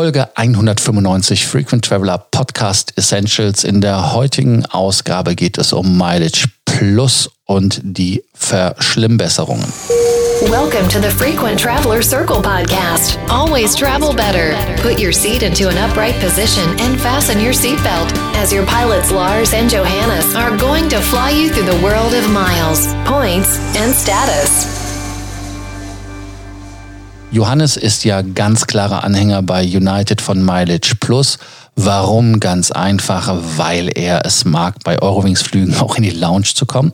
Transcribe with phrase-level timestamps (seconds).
[0.00, 3.64] Folge 195 Frequent Traveler Podcast Essentials.
[3.64, 9.70] In der heutigen Ausgabe geht es um Mileage Plus und die Verschlimmbesserungen.
[10.48, 13.18] Welcome to the Frequent Traveler Circle podcast.
[13.28, 14.56] Always travel better.
[14.80, 19.52] Put your seat into an upright position and fasten your seatbelt as your pilots Lars
[19.52, 24.79] and Johannes are going to fly you through the world of miles, points, and status.
[27.32, 31.38] Johannes ist ja ganz klarer Anhänger bei United von Mileage Plus.
[31.76, 32.40] Warum?
[32.40, 36.92] Ganz einfach, weil er es mag, bei Eurowings-Flügen auch in die Lounge zu kommen.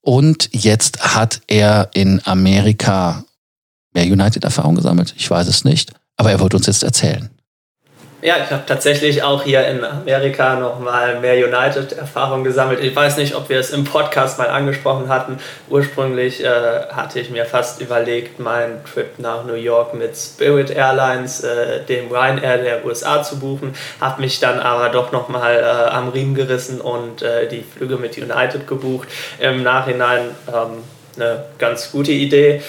[0.00, 3.24] Und jetzt hat er in Amerika
[3.92, 5.14] mehr United-Erfahrung gesammelt.
[5.18, 5.92] Ich weiß es nicht.
[6.16, 7.28] Aber er wird uns jetzt erzählen.
[8.26, 12.80] Ja, ich habe tatsächlich auch hier in Amerika nochmal mehr United-Erfahrung gesammelt.
[12.80, 15.38] Ich weiß nicht, ob wir es im Podcast mal angesprochen hatten.
[15.70, 16.48] Ursprünglich äh,
[16.90, 22.10] hatte ich mir fast überlegt, meinen Trip nach New York mit Spirit Airlines, äh, dem
[22.10, 23.74] Ryanair der USA, zu buchen.
[24.00, 28.18] Habe mich dann aber doch nochmal äh, am Riemen gerissen und äh, die Flüge mit
[28.18, 29.06] United gebucht.
[29.38, 30.82] Im Nachhinein ähm,
[31.14, 32.60] eine ganz gute Idee.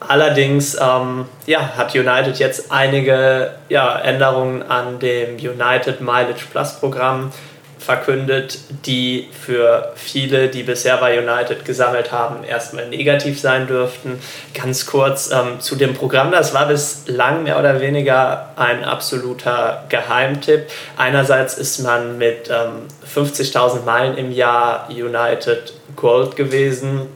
[0.00, 7.32] Allerdings ähm, ja, hat United jetzt einige ja, Änderungen an dem United Mileage Plus Programm
[7.78, 14.20] verkündet, die für viele, die bisher bei United gesammelt haben, erstmal negativ sein dürften.
[14.54, 20.66] Ganz kurz ähm, zu dem Programm, das war bislang mehr oder weniger ein absoluter Geheimtipp.
[20.96, 27.08] Einerseits ist man mit ähm, 50.000 Meilen im Jahr United Gold gewesen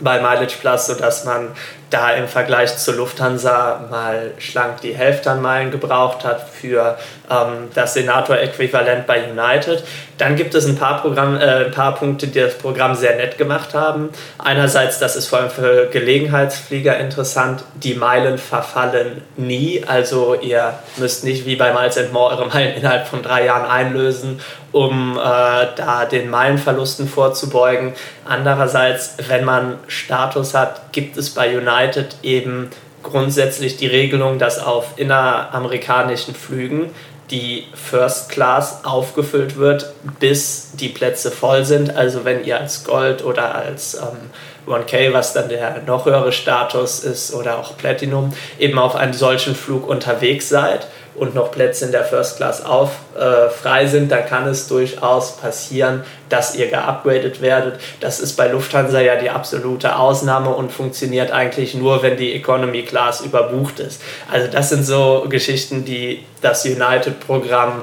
[0.00, 1.50] bei Mileage Plus, sodass man
[1.90, 6.98] da im Vergleich zur Lufthansa mal schlank die Hälfte an Meilen gebraucht hat für
[7.30, 9.82] ähm, das Senator-Äquivalent bei United.
[10.18, 13.38] Dann gibt es ein paar, Programm, äh, ein paar Punkte, die das Programm sehr nett
[13.38, 14.10] gemacht haben.
[14.38, 19.82] Einerseits, das ist vor allem für Gelegenheitsflieger interessant, die Meilen verfallen nie.
[19.86, 24.40] Also ihr müsst nicht wie bei Miles More eure Meilen innerhalb von drei Jahren einlösen,
[24.72, 27.94] um äh, da den Meilenverlusten vorzubeugen.
[28.24, 32.70] Andererseits, wenn man Status hat, gibt es bei United eben
[33.02, 36.90] grundsätzlich die Regelung, dass auf inneramerikanischen Flügen
[37.30, 41.94] die First Class aufgefüllt wird, bis die Plätze voll sind.
[41.94, 44.30] Also wenn ihr als Gold oder als ähm,
[44.66, 49.54] 1K, was dann der noch höhere Status ist, oder auch Platinum, eben auf einem solchen
[49.54, 50.86] Flug unterwegs seid
[51.18, 55.36] und noch Plätze in der First Class auf, äh, frei sind, dann kann es durchaus
[55.36, 57.80] passieren, dass ihr geupgradet werdet.
[58.00, 62.82] Das ist bei Lufthansa ja die absolute Ausnahme und funktioniert eigentlich nur, wenn die Economy
[62.82, 64.02] Class überbucht ist.
[64.30, 67.82] Also das sind so Geschichten, die das United-Programm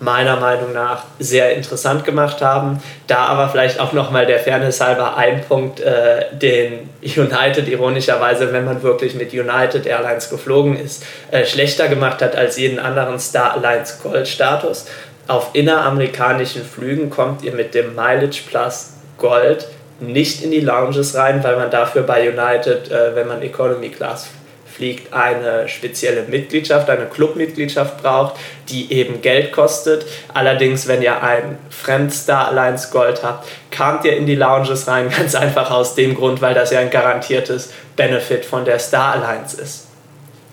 [0.00, 2.82] meiner Meinung nach sehr interessant gemacht haben.
[3.06, 8.64] Da aber vielleicht auch nochmal der Fairness halber ein Punkt, äh, den United ironischerweise, wenn
[8.64, 13.54] man wirklich mit United Airlines geflogen ist, äh, schlechter gemacht hat als jeden anderen Star
[13.54, 14.86] Alliance Gold Status.
[15.28, 19.66] Auf inneramerikanischen Flügen kommt ihr mit dem Mileage Plus Gold
[19.98, 24.28] nicht in die Lounges rein, weil man dafür bei United, äh, wenn man Economy Class
[24.76, 28.36] fliegt, eine spezielle Mitgliedschaft, eine Clubmitgliedschaft braucht,
[28.68, 30.04] die eben Geld kostet.
[30.34, 35.34] Allerdings, wenn ihr ein Fremdstar Alliance Gold habt, kamt ihr in die Lounges rein, ganz
[35.34, 39.86] einfach aus dem Grund, weil das ja ein garantiertes Benefit von der Star Alliance ist.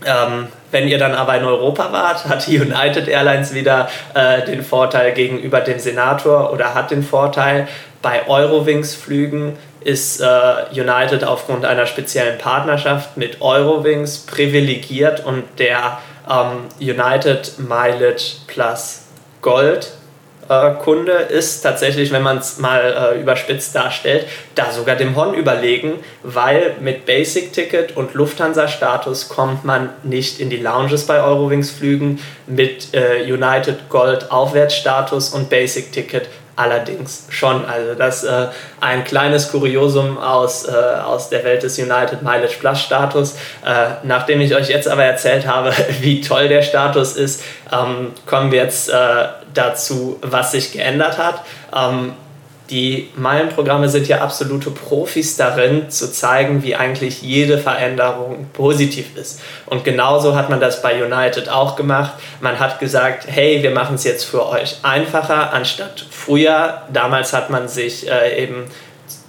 [0.05, 4.63] Ähm, wenn ihr dann aber in Europa wart, hat die United Airlines wieder äh, den
[4.63, 7.67] Vorteil gegenüber dem Senator oder hat den Vorteil,
[8.01, 10.25] bei Eurowings-Flügen ist äh,
[10.71, 15.99] United aufgrund einer speziellen Partnerschaft mit Eurowings privilegiert und der
[16.29, 19.01] ähm, United Mileage Plus
[19.41, 19.91] Gold
[20.49, 25.33] äh, Kunde ist tatsächlich, wenn man es mal äh, überspitzt darstellt, da sogar dem Hon
[25.33, 31.21] überlegen, weil mit Basic Ticket und Lufthansa Status kommt man nicht in die Lounges bei
[31.21, 37.65] Eurowings Flügen, mit äh, United Gold Aufwärtsstatus und Basic Ticket allerdings schon.
[37.65, 38.47] Also das äh,
[38.79, 43.33] ein kleines Kuriosum aus, äh, aus der Welt des United Mileage Plus Status.
[43.65, 48.51] Äh, nachdem ich euch jetzt aber erzählt habe, wie toll der Status ist, ähm, kommen
[48.51, 51.43] wir jetzt äh, dazu, was sich geändert hat.
[51.75, 52.13] Ähm,
[52.69, 59.41] die Meilenprogramme sind ja absolute Profis darin, zu zeigen, wie eigentlich jede Veränderung positiv ist.
[59.65, 62.13] Und genauso hat man das bei United auch gemacht.
[62.39, 66.83] Man hat gesagt, hey, wir machen es jetzt für euch einfacher, anstatt früher.
[66.91, 68.65] Damals hat man sich äh, eben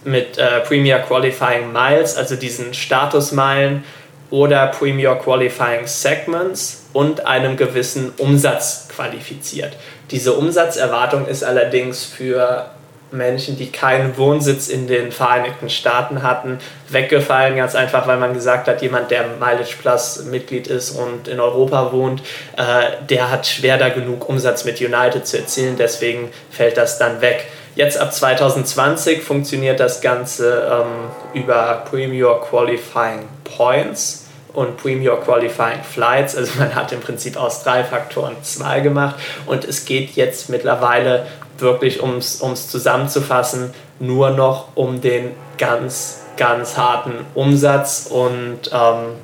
[0.04, 3.82] mit äh, Premier Qualifying Miles, also diesen Statusmeilen
[4.30, 9.76] oder Premier Qualifying Segments und einem gewissen Umsatz qualifiziert.
[10.10, 12.66] Diese Umsatzerwartung ist allerdings für
[13.10, 16.58] Menschen, die keinen Wohnsitz in den Vereinigten Staaten hatten,
[16.88, 21.40] weggefallen, ganz einfach, weil man gesagt hat, jemand, der Mileage Plus Mitglied ist und in
[21.40, 22.22] Europa wohnt,
[22.56, 27.20] äh, der hat schwer da genug Umsatz mit United zu erzielen, deswegen fällt das dann
[27.20, 27.46] weg.
[27.76, 36.36] Jetzt ab 2020 funktioniert das Ganze ähm, über Premier Qualifying Points und Premier Qualifying Flights.
[36.36, 39.16] Also man hat im Prinzip aus drei Faktoren zwei gemacht
[39.46, 41.26] und es geht jetzt mittlerweile
[41.58, 49.16] wirklich, um es zusammenzufassen, nur noch um den ganz, ganz harten Umsatz und ähm,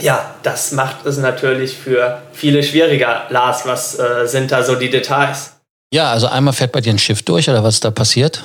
[0.00, 3.22] ja, das macht es natürlich für viele schwieriger.
[3.30, 5.56] Lars, was äh, sind da so die Details?
[5.92, 8.44] Ja, also einmal fährt bei dir ein Schiff durch oder was ist da passiert?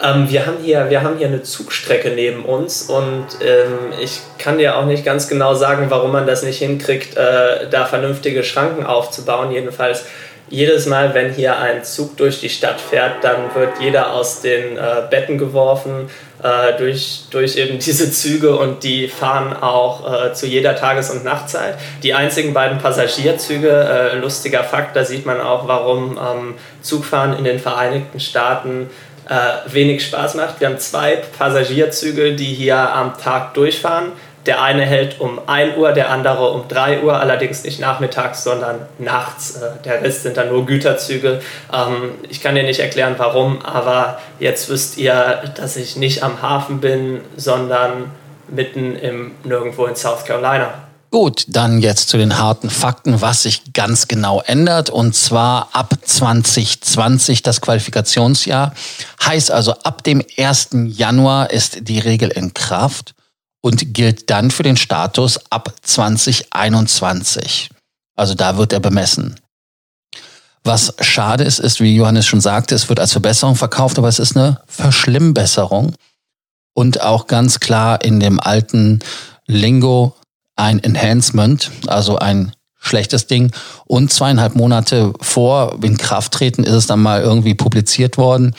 [0.00, 4.58] Ähm, wir, haben hier, wir haben hier eine Zugstrecke neben uns und ähm, ich kann
[4.58, 8.86] dir auch nicht ganz genau sagen, warum man das nicht hinkriegt, äh, da vernünftige Schranken
[8.86, 9.50] aufzubauen.
[9.50, 10.04] Jedenfalls
[10.50, 14.76] jedes Mal, wenn hier ein Zug durch die Stadt fährt, dann wird jeder aus den
[14.76, 14.80] äh,
[15.10, 16.08] Betten geworfen
[16.42, 21.24] äh, durch, durch eben diese Züge und die fahren auch äh, zu jeder Tages- und
[21.24, 21.76] Nachtzeit.
[22.02, 27.44] Die einzigen beiden Passagierzüge, äh, lustiger Fakt, da sieht man auch, warum ähm, Zugfahren in
[27.44, 28.90] den Vereinigten Staaten
[29.28, 30.60] äh, wenig Spaß macht.
[30.60, 34.12] Wir haben zwei Passagierzüge, die hier am Tag durchfahren
[34.48, 38.80] der eine hält um 1 Uhr, der andere um 3 Uhr, allerdings nicht nachmittags, sondern
[38.98, 39.56] nachts.
[39.56, 41.42] Äh, der Rest sind dann nur Güterzüge.
[41.72, 46.40] Ähm, ich kann dir nicht erklären, warum, aber jetzt wisst ihr, dass ich nicht am
[46.40, 48.10] Hafen bin, sondern
[48.48, 50.72] mitten im Nirgendwo in South Carolina.
[51.10, 54.88] Gut, dann jetzt zu den harten Fakten, was sich ganz genau ändert.
[54.88, 58.72] Und zwar ab 2020 das Qualifikationsjahr.
[59.24, 60.70] Heißt also, ab dem 1.
[60.86, 63.14] Januar ist die Regel in Kraft
[63.60, 67.70] und gilt dann für den Status ab 2021.
[68.16, 69.36] Also da wird er bemessen.
[70.64, 74.18] Was schade ist, ist, wie Johannes schon sagte, es wird als Verbesserung verkauft, aber es
[74.18, 75.94] ist eine Verschlimmbesserung
[76.74, 79.00] und auch ganz klar in dem alten
[79.46, 80.14] Lingo
[80.56, 83.52] ein Enhancement, also ein schlechtes Ding.
[83.86, 88.54] Und zweieinhalb Monate vor Inkrafttreten ist es dann mal irgendwie publiziert worden.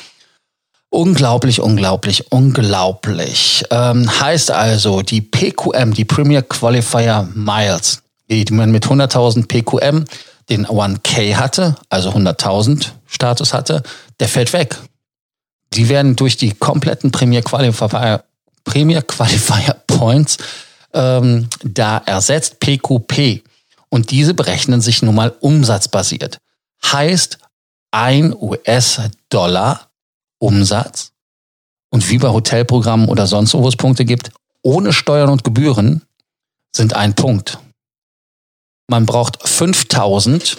[0.91, 3.63] Unglaublich, unglaublich, unglaublich.
[3.69, 10.06] Ähm, heißt also, die PQM, die Premier Qualifier Miles, die man mit 100.000 PQM
[10.50, 13.83] den 1K hatte, also 100.000 Status hatte,
[14.19, 14.77] der fällt weg.
[15.74, 18.24] Die werden durch die kompletten Premier Qualifier,
[18.63, 20.38] Premier Qualifier Points
[20.94, 23.44] ähm, da ersetzt, PQP.
[23.89, 26.39] Und diese berechnen sich nun mal umsatzbasiert.
[26.83, 27.38] Heißt,
[27.92, 29.88] ein US-Dollar
[30.39, 31.12] Umsatz
[31.89, 34.31] und wie bei Hotelprogrammen oder sonst wo es Punkte gibt,
[34.62, 36.03] ohne Steuern und Gebühren
[36.75, 37.59] sind ein Punkt.
[38.88, 40.57] Man braucht 5000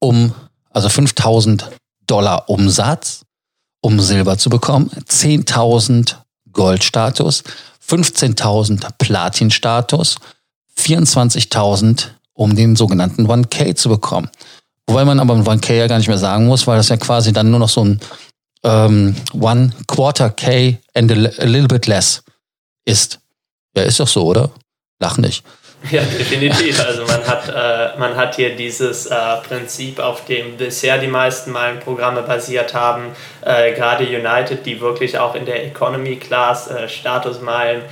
[0.00, 0.32] um,
[0.70, 1.70] also 5000
[2.06, 3.24] Dollar Umsatz,
[3.80, 6.16] um Silber zu bekommen, 10.000
[6.52, 7.44] Goldstatus,
[7.86, 10.16] 15.000 Platinstatus,
[10.78, 14.30] 24.000 um den sogenannten 1K zu bekommen.
[14.86, 17.50] Wobei man aber 1K ja gar nicht mehr sagen muss, weil das ja quasi dann
[17.50, 18.00] nur noch so ein
[18.64, 22.22] ähm, One Quarter K and a, a little bit less
[22.84, 23.20] ist.
[23.76, 24.50] Ja, ist doch so, oder?
[24.98, 25.44] Lach nicht.
[25.90, 26.84] Ja, definitiv.
[26.84, 29.16] Also man hat, äh, man hat hier dieses äh,
[29.48, 33.12] Prinzip, auf dem bisher die meisten Meilenprogramme basiert haben.
[33.42, 37.82] Äh, gerade United, die wirklich auch in der Economy Class äh, Statusmeilen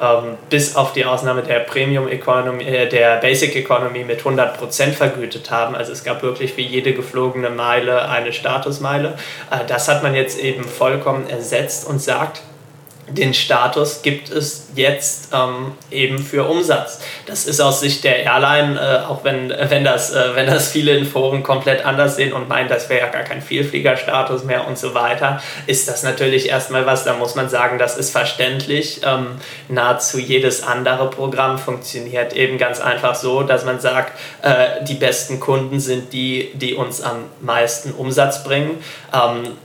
[0.00, 5.50] ähm, bis auf die Ausnahme der Premium Economy, äh, der Basic Economy mit 100% vergütet
[5.50, 5.74] haben.
[5.74, 9.14] Also es gab wirklich für jede geflogene Meile eine Statusmeile.
[9.50, 12.42] Äh, das hat man jetzt eben vollkommen ersetzt und sagt,
[13.10, 17.00] den Status gibt es jetzt ähm, eben für Umsatz.
[17.26, 20.96] Das ist aus Sicht der Airline, äh, auch wenn, wenn, das, äh, wenn das viele
[20.96, 24.78] in Foren komplett anders sehen und meinen, das wäre ja gar kein Vielfliegerstatus mehr und
[24.78, 29.00] so weiter, ist das natürlich erstmal was, da muss man sagen, das ist verständlich.
[29.04, 29.36] Ähm,
[29.68, 35.40] nahezu jedes andere Programm funktioniert eben ganz einfach so, dass man sagt, äh, die besten
[35.40, 38.82] Kunden sind die, die uns am meisten Umsatz bringen.
[39.12, 39.56] Ähm,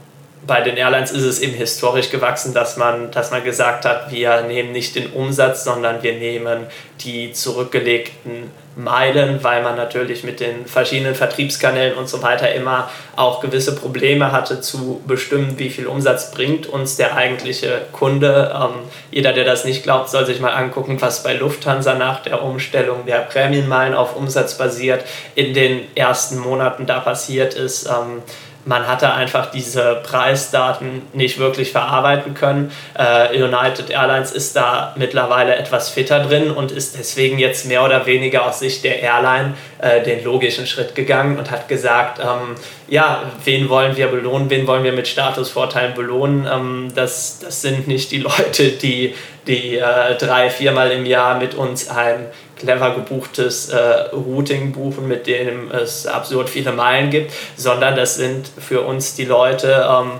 [0.45, 4.41] bei den Airlines ist es eben historisch gewachsen, dass man, dass man gesagt hat, wir
[4.41, 6.67] nehmen nicht den Umsatz, sondern wir nehmen
[7.01, 13.39] die zurückgelegten Meilen, weil man natürlich mit den verschiedenen Vertriebskanälen und so weiter immer auch
[13.39, 18.51] gewisse Probleme hatte zu bestimmen, wie viel Umsatz bringt uns der eigentliche Kunde.
[18.55, 18.71] Ähm,
[19.11, 23.05] jeder, der das nicht glaubt, soll sich mal angucken, was bei Lufthansa nach der Umstellung
[23.05, 27.85] der Prämienmeilen auf Umsatz basiert in den ersten Monaten da passiert ist.
[27.85, 28.23] Ähm,
[28.65, 32.71] man hatte einfach diese Preisdaten nicht wirklich verarbeiten können.
[32.97, 38.05] Äh, United Airlines ist da mittlerweile etwas fitter drin und ist deswegen jetzt mehr oder
[38.05, 42.55] weniger aus Sicht der Airline äh, den logischen Schritt gegangen und hat gesagt, ähm,
[42.87, 46.47] ja, wen wollen wir belohnen, wen wollen wir mit Statusvorteilen belohnen.
[46.51, 49.15] Ähm, das, das sind nicht die Leute, die,
[49.47, 52.27] die äh, drei, viermal im Jahr mit uns ein
[52.63, 53.77] clever gebuchtes äh,
[54.13, 59.25] Routing buchen, mit dem es absurd viele Meilen gibt, sondern das sind für uns die
[59.25, 60.11] Leute, ähm,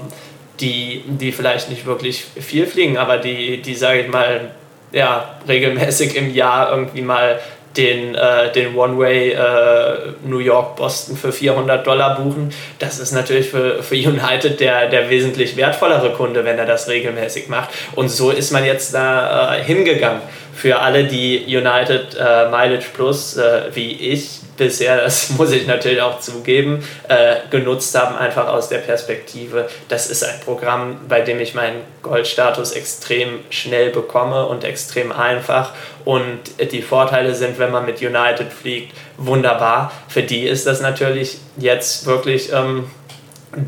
[0.59, 4.51] die, die vielleicht nicht wirklich viel fliegen, aber die, die sage ich mal,
[4.91, 7.39] ja, regelmäßig im Jahr irgendwie mal
[7.77, 12.53] den, äh, den One-Way äh, New York-Boston für 400 Dollar buchen.
[12.79, 17.47] Das ist natürlich für, für United der, der wesentlich wertvollere Kunde, wenn er das regelmäßig
[17.47, 17.69] macht.
[17.95, 20.21] Und so ist man jetzt da äh, hingegangen
[20.53, 26.01] für alle, die United äh, Mileage Plus, äh, wie ich bisher, das muss ich natürlich
[26.01, 31.39] auch zugeben, äh, genutzt haben, einfach aus der Perspektive, das ist ein Programm, bei dem
[31.39, 35.73] ich meinen Goldstatus extrem schnell bekomme und extrem einfach.
[36.05, 36.39] Und
[36.71, 39.91] die Vorteile sind, wenn man mit United fliegt, wunderbar.
[40.07, 42.89] Für die ist das natürlich jetzt wirklich ähm,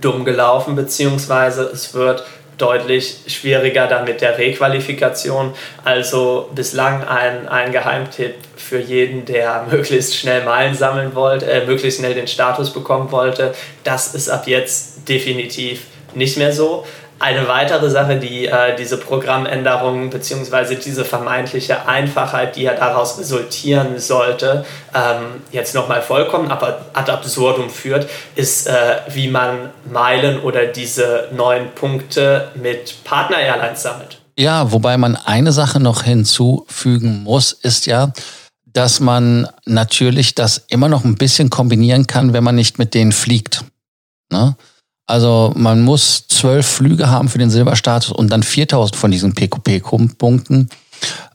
[0.01, 2.25] dumm gelaufen, beziehungsweise es wird
[2.57, 5.53] deutlich schwieriger dann mit der Requalifikation.
[5.83, 11.99] Also bislang ein, ein Geheimtipp für jeden, der möglichst schnell Meilen sammeln wollte, äh, möglichst
[11.99, 13.53] schnell den Status bekommen wollte.
[13.83, 15.81] Das ist ab jetzt definitiv
[16.13, 16.85] nicht mehr so.
[17.17, 20.75] Eine weitere Sache, die äh, diese Programmänderungen bzw.
[20.75, 28.09] diese vermeintliche Einfachheit, die ja daraus resultieren sollte, ähm, jetzt nochmal vollkommen ad absurdum führt,
[28.35, 34.19] ist, äh, wie man Meilen oder diese neuen Punkte mit Partner-Airlines sammelt.
[34.37, 38.11] Ja, wobei man eine Sache noch hinzufügen muss, ist ja,
[38.65, 43.13] dass man natürlich das immer noch ein bisschen kombinieren kann, wenn man nicht mit denen
[43.13, 43.63] fliegt.
[44.29, 44.57] Ne?
[45.07, 50.69] Also man muss zwölf Flüge haben für den Silberstatus und dann 4000 von diesen PQP-Punkten.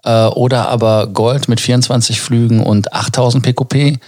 [0.04, 3.98] Äh, oder aber Gold mit 24 Flügen und 8000 PQP.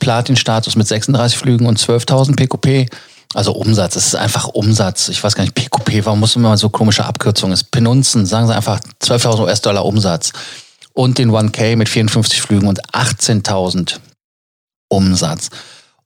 [0.00, 2.90] Platin-Status mit 36 Flügen und 12.000 PQP.
[3.34, 5.08] Also Umsatz, es ist einfach Umsatz.
[5.08, 7.54] Ich weiß gar nicht, PQP, warum muss immer so komische Abkürzungen?
[7.54, 10.32] Es Penunzen, sagen Sie einfach 12.000 US-Dollar Umsatz.
[10.94, 13.96] Und den 1K mit 54 Flügen und 18.000
[14.88, 15.48] Umsatz.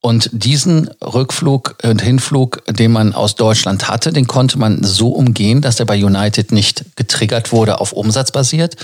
[0.06, 5.62] Und diesen Rückflug und Hinflug, den man aus Deutschland hatte, den konnte man so umgehen,
[5.62, 8.76] dass der bei United nicht getriggert wurde auf Umsatz basiert.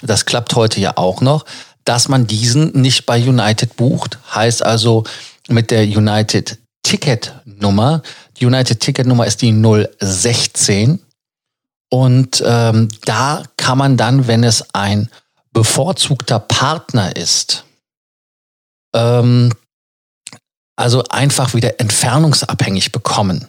[0.00, 1.44] Das klappt heute ja auch noch.
[1.84, 5.04] Dass man diesen nicht bei United bucht, heißt also
[5.48, 8.00] mit der United Ticket Nummer.
[8.38, 9.52] Die United Ticket Nummer ist die
[10.00, 10.98] 016.
[11.90, 15.10] Und ähm, da kann man dann, wenn es ein
[15.52, 17.64] bevorzugter Partner ist,
[18.94, 19.52] ähm,
[20.80, 23.46] also einfach wieder entfernungsabhängig bekommen.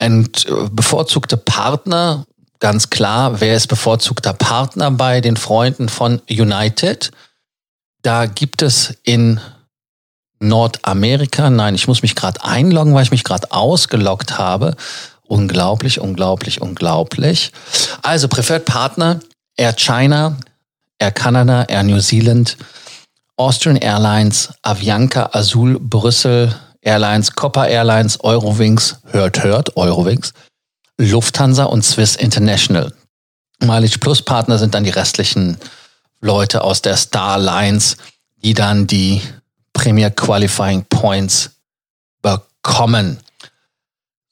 [0.00, 2.26] Und äh, bevorzugte Partner,
[2.58, 7.10] ganz klar, wer ist bevorzugter Partner bei den Freunden von United?
[8.02, 9.40] Da gibt es in
[10.40, 14.76] Nordamerika, nein, ich muss mich gerade einloggen, weil ich mich gerade ausgeloggt habe.
[15.22, 17.52] Unglaublich, unglaublich, unglaublich.
[18.02, 19.20] Also Preferred Partner,
[19.56, 20.36] Air China,
[20.98, 22.58] Air Canada, Air New Zealand,
[23.42, 30.32] Austrian Airlines, Avianca, Azul, Brüssel Airlines, Copper Airlines, Eurowings, hört, hört, Eurowings,
[30.96, 32.92] Lufthansa und Swiss International.
[33.60, 35.56] Mileage Plus Partner sind dann die restlichen
[36.20, 37.96] Leute aus der Star Lines,
[38.44, 39.20] die dann die
[39.72, 41.50] Premier Qualifying Points
[42.22, 43.18] bekommen.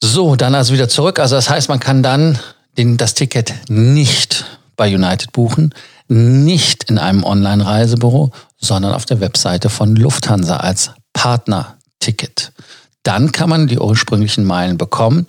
[0.01, 1.19] So, dann also wieder zurück.
[1.19, 2.39] Also das heißt, man kann dann
[2.77, 4.45] den, das Ticket nicht
[4.77, 5.73] bei United buchen,
[6.11, 12.51] nicht in einem Online-Reisebüro, sondern auf der Webseite von Lufthansa als Partner-Ticket.
[13.03, 15.27] Dann kann man die ursprünglichen Meilen bekommen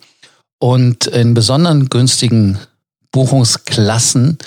[0.58, 2.58] und in besonderen günstigen
[3.12, 4.38] Buchungsklassen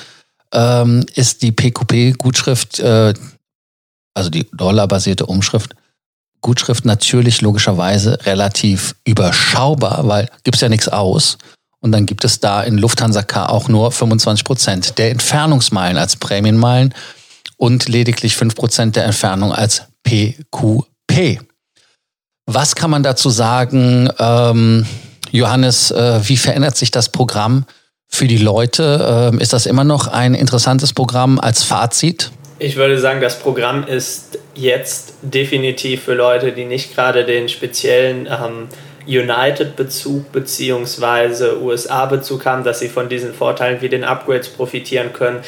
[0.51, 3.13] ähm, ist die PQP-Gutschrift, äh,
[4.13, 5.73] also die dollarbasierte Umschrift,
[6.41, 11.37] Gutschrift natürlich logischerweise relativ überschaubar, weil es ja nichts aus.
[11.85, 16.15] Und dann gibt es da in Lufthansa K auch nur 25 Prozent der Entfernungsmeilen als
[16.15, 16.95] Prämienmeilen
[17.57, 21.41] und lediglich 5 Prozent der Entfernung als PQP.
[22.47, 24.87] Was kann man dazu sagen, ähm,
[25.29, 27.67] Johannes, äh, wie verändert sich das Programm
[28.07, 29.29] für die Leute?
[29.31, 32.31] Ähm, ist das immer noch ein interessantes Programm als Fazit?
[32.57, 38.25] Ich würde sagen, das Programm ist jetzt definitiv für Leute, die nicht gerade den speziellen
[38.25, 38.69] ähm,
[39.07, 41.57] United-Bezug bzw.
[41.61, 45.39] USA-Bezug haben, dass sie von diesen Vorteilen wie den Upgrades profitieren können,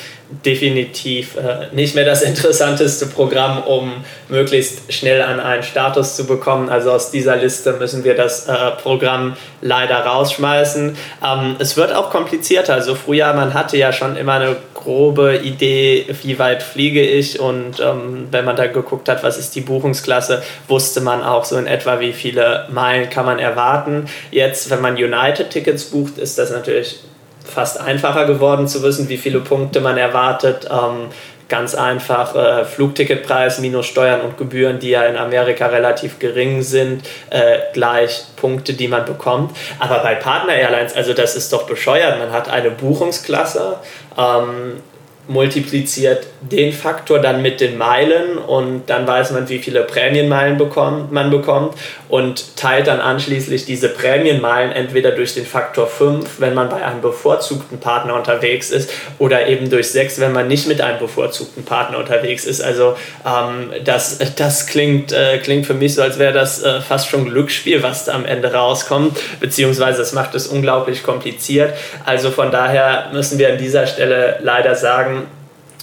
[0.46, 6.70] definitiv äh, nicht mehr das interessanteste Programm, um möglichst schnell an einen Status zu bekommen.
[6.70, 10.98] Also aus dieser Liste müssen wir das äh, Programm leider rausschmeißen.
[11.26, 12.74] Ähm, es wird auch komplizierter.
[12.74, 17.80] Also früher, man hatte ja schon immer eine grobe Idee, wie weit fliege ich und
[17.82, 21.68] ähm, wenn man da geguckt hat, was ist die Buchungsklasse, wusste man auch so in
[21.68, 24.06] etwa, wie viele Meilen kann man erwarten.
[24.32, 27.00] Jetzt, wenn man United-Tickets bucht, ist das natürlich
[27.48, 30.68] fast einfacher geworden zu wissen, wie viele Punkte man erwartet.
[30.72, 31.10] Ähm,
[31.50, 37.08] ganz einfach äh, Flugticketpreis minus Steuern und Gebühren, die ja in Amerika relativ gering sind,
[37.30, 39.56] äh, gleich Punkte, die man bekommt.
[39.80, 42.20] Aber bei Partner Airlines, also das ist doch bescheuert.
[42.20, 43.78] Man hat eine Buchungsklasse.
[44.18, 44.82] Ähm,
[45.28, 51.12] multipliziert den Faktor dann mit den Meilen und dann weiß man, wie viele Prämienmeilen bekommt,
[51.12, 51.76] man bekommt
[52.10, 57.02] und teilt dann anschließend diese Prämienmeilen entweder durch den Faktor 5, wenn man bei einem
[57.02, 61.98] bevorzugten Partner unterwegs ist, oder eben durch 6, wenn man nicht mit einem bevorzugten Partner
[61.98, 62.62] unterwegs ist.
[62.62, 67.10] Also ähm, das, das klingt, äh, klingt für mich so, als wäre das äh, fast
[67.10, 71.74] schon Glücksspiel, was da am Ende rauskommt, beziehungsweise es macht es unglaublich kompliziert.
[72.06, 75.17] Also von daher müssen wir an dieser Stelle leider sagen,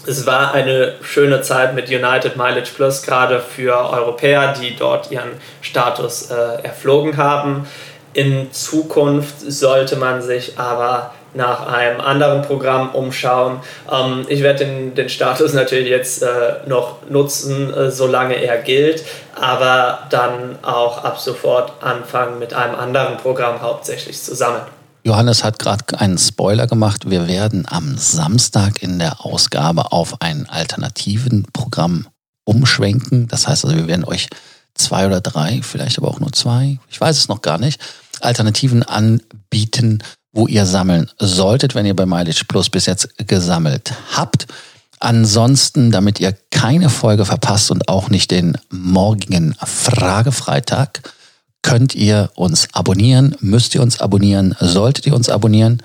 [0.06, 5.30] es war eine schöne Zeit mit United Mileage Plus, gerade für Europäer, die dort ihren
[5.60, 7.66] Status äh, erflogen haben.
[8.12, 13.60] In Zukunft sollte man sich aber nach einem anderen Programm umschauen.
[13.90, 16.28] Ähm, ich werde den, den Status natürlich jetzt äh,
[16.66, 23.16] noch nutzen, äh, solange er gilt, aber dann auch ab sofort anfangen mit einem anderen
[23.16, 24.60] Programm hauptsächlich zusammen.
[25.04, 27.10] Johannes hat gerade einen Spoiler gemacht.
[27.10, 32.08] Wir werden am Samstag in der Ausgabe auf ein alternativen Programm
[32.44, 33.28] umschwenken.
[33.28, 34.28] Das heißt also, wir werden euch
[34.74, 37.80] zwei oder drei, vielleicht aber auch nur zwei, ich weiß es noch gar nicht,
[38.20, 44.46] Alternativen anbieten, wo ihr sammeln solltet, wenn ihr bei Mileage Plus bis jetzt gesammelt habt.
[45.00, 51.02] Ansonsten, damit ihr keine Folge verpasst und auch nicht den morgigen Fragefreitag,
[51.64, 55.82] könnt ihr uns abonnieren, müsst ihr uns abonnieren, solltet ihr uns abonnieren.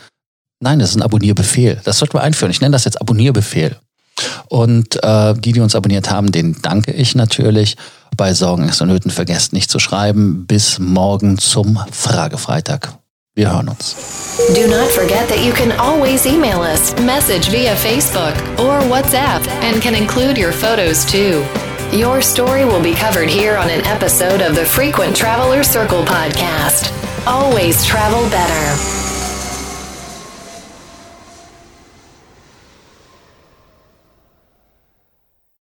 [0.59, 1.81] Nein, das ist ein Abonnierbefehl.
[1.85, 2.51] Das sollten wir einführen.
[2.51, 3.77] Ich nenne das jetzt Abonnierbefehl.
[4.49, 7.77] Und äh, die, die uns abonniert haben, denen danke ich natürlich.
[8.17, 10.45] Bei Sorgen, Ängsten und Nöten vergesst nicht zu schreiben.
[10.45, 12.93] Bis morgen zum Fragefreitag.
[13.33, 13.95] Wir hören uns.
[14.53, 19.81] Do not forget that you can always email us, message via Facebook or WhatsApp, and
[19.81, 21.41] can include your photos too.
[21.91, 26.93] Your story will be covered here on an episode of the Frequent Traveler Circle podcast.
[27.25, 28.98] Always travel better.